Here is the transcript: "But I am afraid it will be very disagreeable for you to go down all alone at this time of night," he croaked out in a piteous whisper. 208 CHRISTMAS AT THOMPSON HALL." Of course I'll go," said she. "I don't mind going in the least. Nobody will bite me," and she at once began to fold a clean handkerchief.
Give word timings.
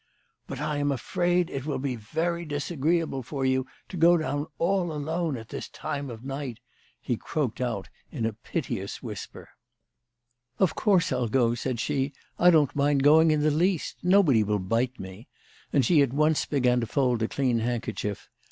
"But 0.47 0.59
I 0.59 0.77
am 0.77 0.91
afraid 0.91 1.51
it 1.51 1.67
will 1.67 1.77
be 1.77 1.95
very 1.95 2.43
disagreeable 2.43 3.21
for 3.21 3.45
you 3.45 3.67
to 3.89 3.97
go 3.97 4.17
down 4.17 4.47
all 4.57 4.91
alone 4.91 5.37
at 5.37 5.49
this 5.49 5.69
time 5.69 6.09
of 6.09 6.23
night," 6.25 6.59
he 6.99 7.15
croaked 7.17 7.61
out 7.61 7.87
in 8.11 8.25
a 8.25 8.33
piteous 8.33 9.03
whisper. 9.03 9.49
208 10.57 10.57
CHRISTMAS 10.57 10.57
AT 10.57 10.57
THOMPSON 10.57 10.57
HALL." 10.57 10.65
Of 10.65 10.75
course 10.83 11.11
I'll 11.13 11.47
go," 11.49 11.53
said 11.53 11.79
she. 11.79 12.13
"I 12.39 12.49
don't 12.49 12.75
mind 12.75 13.03
going 13.03 13.29
in 13.29 13.41
the 13.41 13.51
least. 13.51 13.97
Nobody 14.01 14.41
will 14.41 14.57
bite 14.57 14.99
me," 14.99 15.27
and 15.71 15.85
she 15.85 16.01
at 16.01 16.13
once 16.13 16.47
began 16.47 16.79
to 16.79 16.87
fold 16.87 17.21
a 17.21 17.27
clean 17.27 17.59
handkerchief. 17.59 18.27